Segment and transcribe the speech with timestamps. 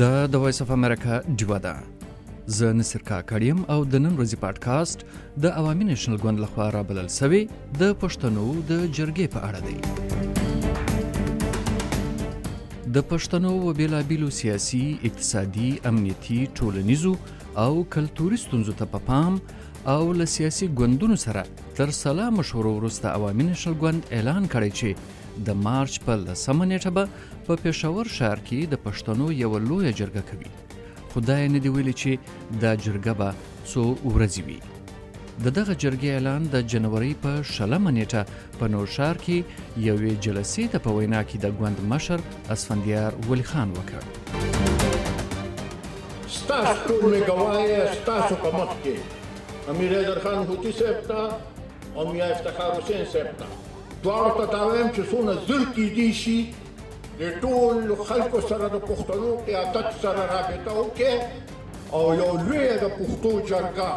[0.00, 1.74] د د وایس اف امریکا دیوا ده
[2.56, 4.98] زه نصر کاکړیم او د نن ورځې پادکاسټ
[5.44, 7.40] د عوامي نېشنل ګوند لخوا را بلل شوی
[7.80, 9.78] د پښتنو د جرګې په اړه دی
[12.94, 17.12] د پښتنو و بیلابیلو سیاسي اقتصادي امنیتي ټولنیزو
[17.66, 19.40] او کلتوري ستونزو ته په پام
[19.96, 21.42] او له سیاسي ګوندونو سره
[21.80, 24.90] تر سلا مشورو وروسته عوامي نېشنل ګوند اعلان کړی چې
[25.46, 27.04] د مارچ په لسمه نیټه به
[27.46, 30.50] په پېښور ښار کې د پښتنو یو لوی جرګه کوي
[31.12, 32.10] خدای نه دی ویلي چې
[32.62, 33.28] دا جرګه به
[33.70, 33.82] څو
[34.14, 34.58] ورځې وي
[35.44, 38.22] د دغه جرګې اعلان د جنوري په شلمه نیټه
[38.58, 39.36] په نور ښار کې
[39.88, 42.18] یوې جلسې ته په وینا کې د ګوند مشر
[42.54, 44.00] اسفندیار ولی خان وکړ
[46.38, 48.96] ستاسو ټول گواهی ستاسو په مخ کې
[49.72, 53.67] امیر حیدر خان هوتی صاحب ته او میا افتخار حسین صاحب ته
[54.02, 56.38] دواړو ته دا وایم چې څونه زر کېدی شي
[57.20, 61.14] د ټولو خلکو سره د پښتنو قیادت سره رابطه وکړي
[61.98, 63.92] او یو لوی د پښتو جرګه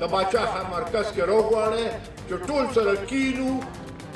[0.00, 1.86] د باچا مرکز کې راغواړي
[2.28, 3.50] چې ټول سره کینو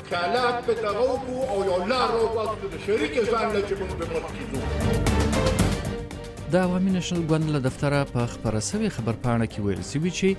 [0.09, 1.09] خلاف په دغه
[1.51, 4.45] او یو لار وکړو د شریک ځان له چې موږ په مخ کې
[6.51, 10.29] د عوامي نېشنل ګوند له دفتره په خبره سوي خبر پاڼه کې ویل سوي چې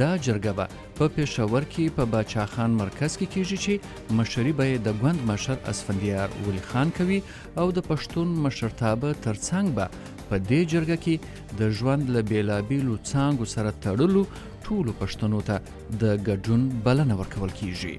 [0.00, 0.66] دا جرګه به
[1.00, 3.72] په پېښور کې په باچا خان مرکز کې کیږي چې
[4.20, 7.20] مشري به د ګوند مشر اسفندیار ولی خان کوي
[7.60, 9.86] او د پښتون مشرتابه ترڅنګ به
[10.28, 11.14] په دې جرګه کې
[11.58, 14.22] د ژوند له بیلابیلو څانګو سره تړلو
[14.66, 15.56] ټولو پښتنو ته
[16.02, 17.96] د ګډون بلنه ورکول کیږي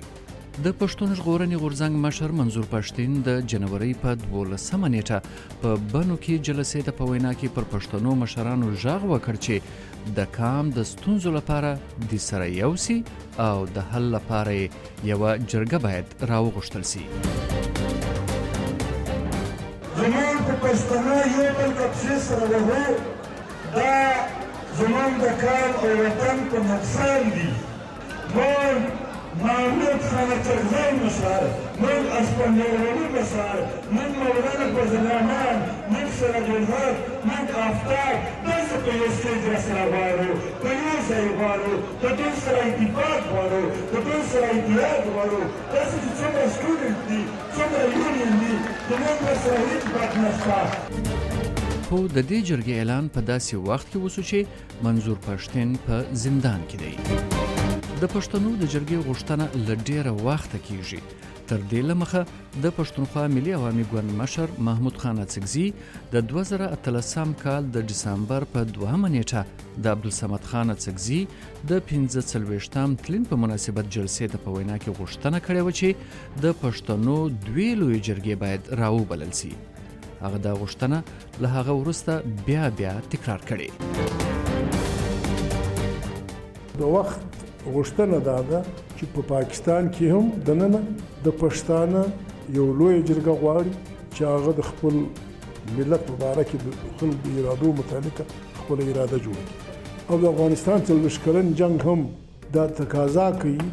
[0.61, 5.17] د پښتون ژغورنې غورځنګ مشر منظور پښتین د جنوري په 12مه نیټه
[5.61, 9.61] په بنو کې جلسې ته په وینا کې پر پښتنو مشرانو ژغ وکړ چې
[10.17, 11.71] د کام د ستونزو لپاره
[12.13, 12.97] د سره یو سي
[13.47, 14.53] او د حل لپاره
[15.11, 15.19] یو
[15.51, 17.01] جرګه باید راوغښتل سي
[19.97, 22.97] زمون په پښتنو یو بل کپسې سره وو
[23.75, 23.99] دا
[24.81, 27.47] زمون د کار او وطن په نقصان دي
[28.35, 28.85] مون
[29.41, 31.43] Mahmut Sanatçılar Mısır,
[31.83, 33.57] Mül Aspanyaları Mısır,
[33.95, 35.57] Mül Mevlana Kuzulaman,
[35.93, 36.95] Mül Sıragülhak,
[37.29, 38.13] Mül Aftar,
[38.47, 40.29] Nasıl Kuyusuz Yasra Varı,
[40.61, 45.39] Kuyus Eyvarı, Kutun Sıra İttifak Varı, Kutun Sıra İhtiyat Varı,
[45.75, 47.19] Nasıl ki Sonra Student'di,
[47.55, 48.53] Sonra Union'di,
[48.89, 50.59] Duman Mısır'a hiç bakmazsa.
[51.93, 54.39] خو د دې جرګې اعلان په داسې وخت کې وسو چې
[54.85, 56.91] منظور پښتين په زندان کې دی
[58.01, 60.97] د پښتنو د جرګې غوښتنه لډیره وخت کیږي
[61.49, 62.21] تر دې لمخه
[62.63, 65.65] د پښتونخوا ملي عوامي ګوند مشر محمود خان اڅکزي
[66.13, 69.41] د 2013 کال د دسمبر په 2مه نیټه
[69.83, 71.19] د عبدالسمد خان اڅکزي
[71.73, 75.89] د 15 تلین په مناسبت جلسې ته په وینا کې غوښتنه کړې و چې
[76.45, 77.17] د پښتنو
[77.47, 79.53] دوی لوی جرګې باید راوبلل شي
[80.23, 80.97] هغه دا غوښتنه
[81.45, 82.11] له هغه وروسته
[82.49, 83.69] بیا بیا تکرار کړې
[86.79, 87.21] د وخت
[87.71, 88.59] غوښتنه دا ده
[88.97, 90.73] چې په پاکستان کې هم د نن
[91.25, 91.99] د پښتانه
[92.57, 93.71] یو لوی جرګه غواړي
[94.15, 94.95] چې هغه د خپل
[95.77, 98.17] ملت مبارک د خلق ارادو متعلق
[98.59, 99.39] خپل اراده جوړ
[100.09, 102.01] او د افغانستان تل مشکلن جنگ هم
[102.55, 103.65] دا تقاضا کوي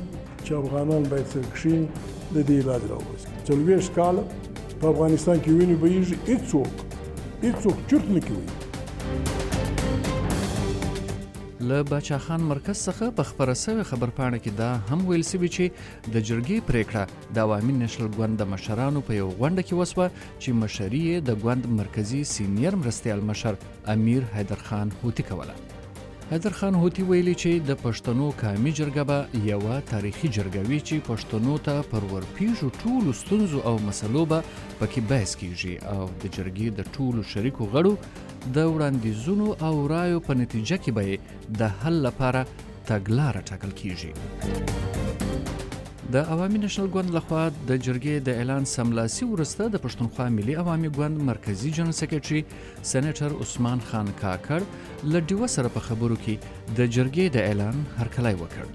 [0.45, 1.81] چې افغانان باید سرکشین
[2.35, 4.17] د دې علاج راوځي چې لویش کال
[4.81, 6.73] په افغانستان کې ویني به هیڅ څوک
[7.45, 8.47] هیڅ څوک چرته نه کوي
[11.69, 15.65] له بچاخان مرکز څخه په خبره سوی خبرپاڼه کې دا هم ویل سوي چې
[16.15, 17.03] د جرګې پریکړه
[17.39, 20.07] د عوامي نشل ګوند د مشرانو په یو غونډه کې وسوه
[20.43, 23.55] چې مشري د ګوند مرکزی سینیر مرستیال مشر
[23.97, 25.55] امیر حیدر خان هوتی کوله
[26.31, 31.03] حیدر خان هوتی ویلي چې د پښتنو قومي جرګه به یوه تاریخي جرګه وي چې
[31.09, 36.79] پښتنو ته پر ورپیژو ټولو ستونزو او مسلو به پکې بحث کیږي او د جرګې
[36.79, 37.93] د ټولو شریکو غړو
[38.59, 44.90] د وړاندیزونو او رایو په نتیجه کې به د حل لپاره تګلاره ټاکل کیږي
[46.15, 50.91] د عوامي نېشنل ګوند لخوا د جرګې د اعلان سملاسي ورسته د پښتونخوا ملي عوامي
[50.97, 52.43] ګوند مرکزی جنرال سیکریټري
[52.93, 54.67] سېنیټر عثمان خان کاکړ
[55.15, 56.35] لډیو سره په خبرو کې
[56.81, 58.67] د جرګې د اعلان هرکلی وکړ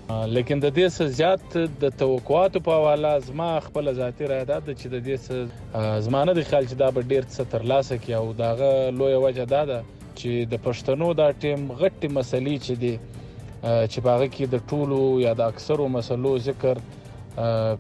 [0.10, 4.88] لیکن د دې څه زیات د توقعاتو په حواله زما خپل ذاتی رائے ده چې
[4.94, 8.90] د دې څه زمانه د خیال چې دا به ډیر څه ترلاسه کړي او داغه
[9.02, 9.78] لوی وجه ده دا
[10.18, 12.94] چې د پښتنو دا ټیم غټي مسلې چې دي
[13.92, 16.82] چې باغ کې د ټولو یا د اکثرو مسلو ذکر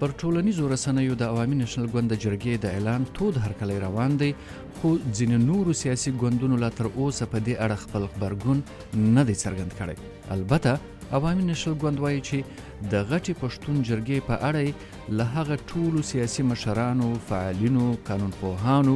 [0.00, 4.30] پر ټولنیزو رسنیو د عوامي نېشنل ګوند د جرګې د اعلان تود هرکلی روان دی
[4.78, 4.88] خو
[5.18, 8.58] ځینې نورو سیاسي ګوندونو لا تر اوسه په دې اړه خپل خبرګون
[9.16, 9.96] نه دی څرګند کړی
[10.36, 10.72] البته
[11.12, 12.38] عوامي نشل ګوند وایي چې
[12.92, 18.94] د غټي پښتون جرګې په اړه له هغه ټولو سیاسي مشرانو، فعالینو، قانونپوهانو،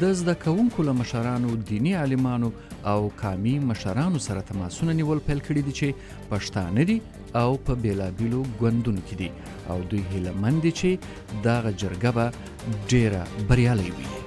[0.00, 2.48] د زده کوونکو له مشرانو، دینی عالمانو
[2.92, 5.88] او قامي مشرانو سره تماسونه نیول پیل کړي دي چې
[6.32, 6.98] پښتانه دي
[7.42, 9.30] او په بیلابیلو ګوندونو کې دي
[9.74, 12.26] او دوی هیله مند دي چې دغه جرګه به
[12.94, 13.22] ډیره
[13.52, 14.21] بریالۍ وي